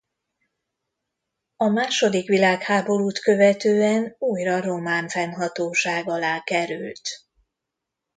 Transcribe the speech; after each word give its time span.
A 1.55 1.67
második 1.67 2.27
világháborút 2.27 3.19
követően 3.19 4.15
újra 4.19 4.61
román 4.61 5.07
fennhatóság 5.07 6.09
alá 6.09 6.41
került. 6.43 7.01